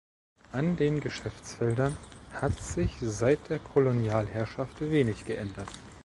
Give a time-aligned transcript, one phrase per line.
[0.51, 1.95] An den Geschäftsfeldern
[2.33, 5.69] hat sich seit der Kolonialherrschaft wenig geändert.